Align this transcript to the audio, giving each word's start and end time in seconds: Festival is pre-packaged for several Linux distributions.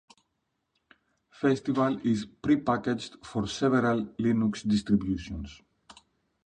Festival 1.29 1.99
is 2.03 2.25
pre-packaged 2.25 3.23
for 3.23 3.47
several 3.47 4.05
Linux 4.19 4.67
distributions. 4.67 5.61